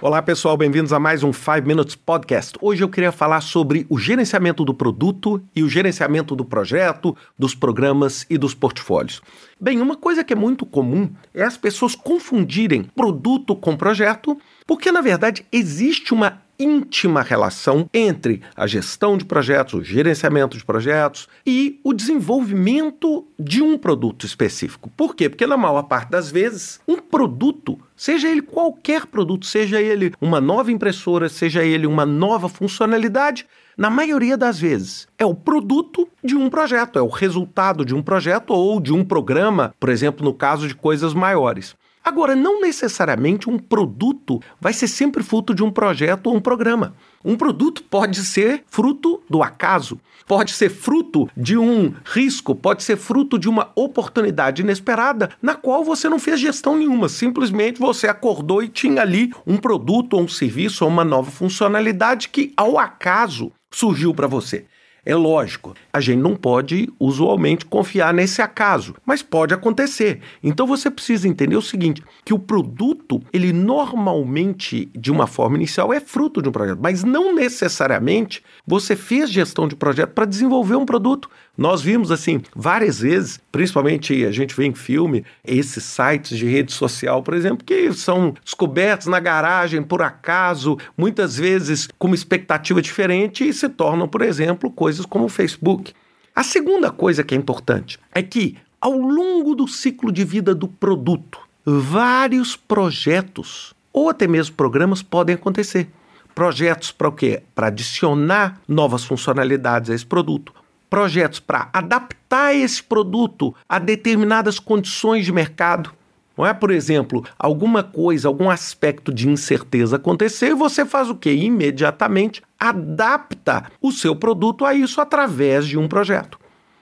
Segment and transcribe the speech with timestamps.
[0.00, 2.56] Olá pessoal, bem-vindos a mais um 5 Minutes Podcast.
[2.62, 7.52] Hoje eu queria falar sobre o gerenciamento do produto e o gerenciamento do projeto, dos
[7.52, 9.20] programas e dos portfólios.
[9.60, 14.92] Bem, uma coisa que é muito comum é as pessoas confundirem produto com projeto, porque
[14.92, 21.28] na verdade existe uma íntima relação entre a gestão de projetos, o gerenciamento de projetos
[21.46, 24.90] e o desenvolvimento de um produto específico.
[24.96, 25.28] Por quê?
[25.28, 30.40] Porque na maior parte das vezes, um produto, seja ele qualquer produto, seja ele uma
[30.40, 33.46] nova impressora, seja ele uma nova funcionalidade,
[33.76, 38.02] na maioria das vezes, é o produto de um projeto, é o resultado de um
[38.02, 41.76] projeto ou de um programa, por exemplo, no caso de coisas maiores.
[42.08, 46.94] Agora, não necessariamente um produto vai ser sempre fruto de um projeto ou um programa.
[47.22, 52.96] Um produto pode ser fruto do acaso, pode ser fruto de um risco, pode ser
[52.96, 57.10] fruto de uma oportunidade inesperada na qual você não fez gestão nenhuma.
[57.10, 62.30] Simplesmente você acordou e tinha ali um produto ou um serviço ou uma nova funcionalidade
[62.30, 64.64] que, ao acaso, surgiu para você.
[65.08, 70.20] É lógico, a gente não pode usualmente confiar nesse acaso, mas pode acontecer.
[70.42, 75.94] Então você precisa entender o seguinte, que o produto, ele normalmente, de uma forma inicial,
[75.94, 80.76] é fruto de um projeto, mas não necessariamente você fez gestão de projeto para desenvolver
[80.76, 81.30] um produto.
[81.58, 86.72] Nós vimos assim várias vezes, principalmente a gente vê em filme, esses sites de rede
[86.72, 92.80] social, por exemplo, que são descobertos na garagem por acaso, muitas vezes com uma expectativa
[92.80, 95.92] diferente e se tornam, por exemplo, coisas como o Facebook.
[96.32, 100.68] A segunda coisa que é importante é que ao longo do ciclo de vida do
[100.68, 105.88] produto, vários projetos ou até mesmo programas podem acontecer.
[106.36, 107.42] Projetos para o quê?
[107.52, 110.52] Para adicionar novas funcionalidades a esse produto
[110.88, 115.92] projetos para adaptar esse produto a determinadas condições de mercado.
[116.36, 121.16] Não é, por exemplo, alguma coisa, algum aspecto de incerteza acontecer e você faz o
[121.16, 121.34] quê?
[121.34, 126.38] Imediatamente adapta o seu produto a isso através de um projeto.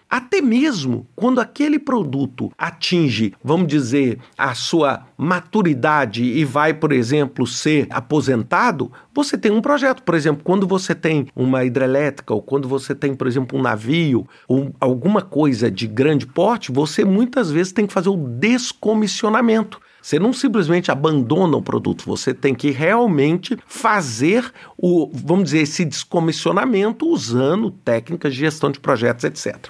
[0.09, 7.47] Até mesmo quando aquele produto atinge, vamos dizer, a sua maturidade e vai, por exemplo,
[7.47, 10.03] ser aposentado, você tem um projeto.
[10.05, 14.27] Por exemplo, quando você tem uma hidrelétrica ou quando você tem, por exemplo, um navio
[14.47, 19.81] ou alguma coisa de grande porte, você muitas vezes tem que fazer o descomissionamento.
[20.01, 25.85] Você não simplesmente abandona o produto, você tem que realmente fazer o, vamos dizer, esse
[25.85, 29.67] descomissionamento usando técnicas de gestão de projetos, etc.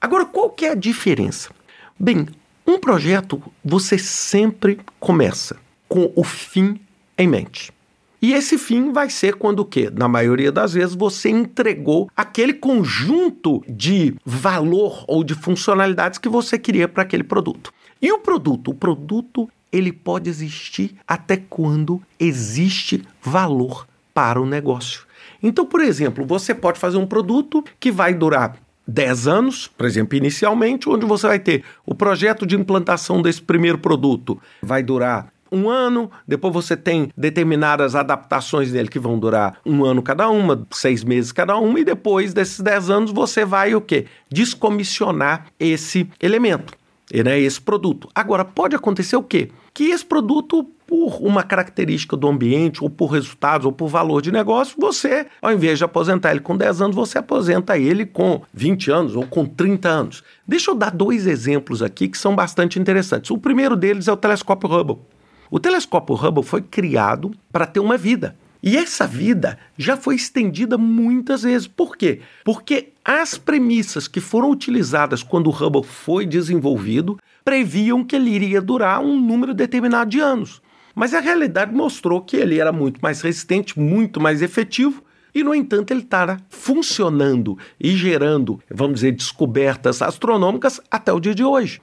[0.00, 1.50] Agora, qual que é a diferença?
[1.98, 2.26] Bem,
[2.66, 5.56] um projeto você sempre começa
[5.86, 6.80] com o fim
[7.18, 7.70] em mente.
[8.22, 9.90] E esse fim vai ser quando o quê?
[9.92, 16.58] Na maioria das vezes você entregou aquele conjunto de valor ou de funcionalidades que você
[16.58, 17.72] queria para aquele produto.
[18.00, 25.06] E o produto, o produto, ele pode existir até quando existe valor para o negócio.
[25.42, 28.56] Então, por exemplo, você pode fazer um produto que vai durar
[28.90, 33.78] 10 anos, por exemplo, inicialmente, onde você vai ter o projeto de implantação desse primeiro
[33.78, 34.40] produto.
[34.62, 40.02] Vai durar um ano, depois você tem determinadas adaptações nele que vão durar um ano
[40.02, 44.06] cada uma, seis meses cada uma, e depois desses 10 anos você vai o quê?
[44.30, 46.72] Descomissionar esse elemento,
[47.24, 48.08] né, esse produto.
[48.14, 49.50] Agora, pode acontecer o quê?
[49.74, 54.32] Que esse produto por uma característica do ambiente, ou por resultados, ou por valor de
[54.32, 58.90] negócio, você, ao invés de aposentar ele com 10 anos, você aposenta ele com 20
[58.90, 60.24] anos ou com 30 anos.
[60.44, 63.30] Deixa eu dar dois exemplos aqui que são bastante interessantes.
[63.30, 64.98] O primeiro deles é o telescópio Hubble.
[65.48, 68.34] O telescópio Hubble foi criado para ter uma vida.
[68.60, 71.68] E essa vida já foi estendida muitas vezes.
[71.68, 72.20] Por quê?
[72.44, 78.60] Porque as premissas que foram utilizadas quando o Hubble foi desenvolvido previam que ele iria
[78.60, 80.60] durar um número determinado de anos.
[80.94, 85.02] Mas a realidade mostrou que ele era muito mais resistente, muito mais efetivo,
[85.34, 91.34] e, no entanto, ele estava funcionando e gerando, vamos dizer, descobertas astronômicas até o dia
[91.34, 91.80] de hoje.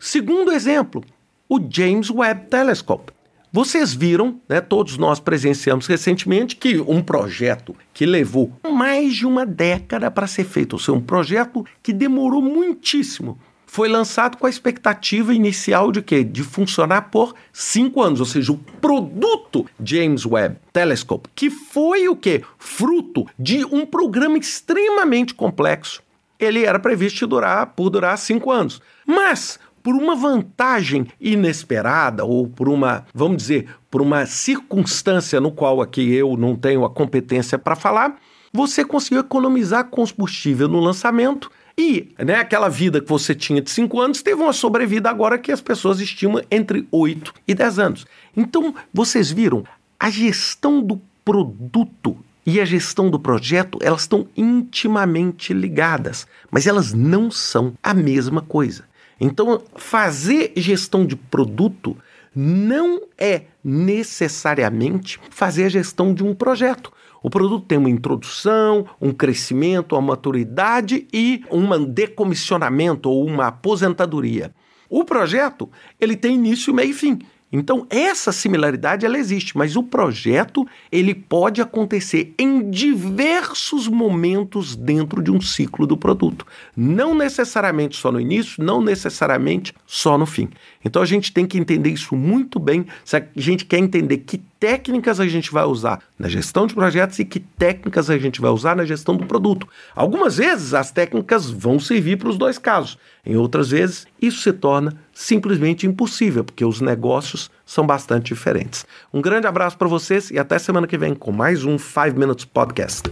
[0.00, 1.04] Segundo exemplo,
[1.48, 3.12] o James Webb Telescope.
[3.50, 9.46] Vocês viram, né, todos nós presenciamos recentemente, que um projeto que levou mais de uma
[9.46, 13.38] década para ser feito, ou seja, um projeto que demorou muitíssimo
[13.68, 16.24] foi lançado com a expectativa inicial de quê?
[16.24, 22.16] De funcionar por cinco anos, ou seja, o produto James Webb Telescope, que foi o
[22.16, 22.42] quê?
[22.58, 26.02] Fruto de um programa extremamente complexo.
[26.40, 32.70] Ele era previsto durar por durar cinco anos, mas por uma vantagem inesperada ou por
[32.70, 37.76] uma, vamos dizer, por uma circunstância no qual aqui eu não tenho a competência para
[37.76, 38.16] falar,
[38.50, 44.00] você conseguiu economizar combustível no lançamento e né, aquela vida que você tinha de 5
[44.00, 48.06] anos teve uma sobrevida agora que as pessoas estimam entre 8 e 10 anos.
[48.36, 49.62] Então, vocês viram,
[49.98, 56.92] a gestão do produto e a gestão do projeto, elas estão intimamente ligadas, mas elas
[56.92, 58.84] não são a mesma coisa.
[59.20, 61.96] Então, fazer gestão de produto
[62.40, 66.92] não é necessariamente fazer a gestão de um projeto.
[67.20, 74.54] O produto tem uma introdução, um crescimento, uma maturidade e um decomissionamento ou uma aposentadoria.
[74.88, 75.68] O projeto,
[76.00, 77.18] ele tem início, meio e fim.
[77.50, 85.22] Então, essa similaridade ela existe, mas o projeto ele pode acontecer em diversos momentos dentro
[85.22, 86.46] de um ciclo do produto.
[86.76, 90.50] Não necessariamente só no início, não necessariamente só no fim.
[90.84, 94.42] Então, a gente tem que entender isso muito bem se a gente quer entender que
[94.58, 98.50] técnicas a gente vai usar na gestão de projetos e que técnicas a gente vai
[98.50, 99.68] usar na gestão do produto.
[99.94, 104.52] Algumas vezes as técnicas vão servir para os dois casos, em outras vezes isso se
[104.52, 108.86] torna simplesmente impossível, porque os negócios são bastante diferentes.
[109.12, 112.44] Um grande abraço para vocês e até semana que vem com mais um 5 Minutes
[112.44, 113.10] Podcast.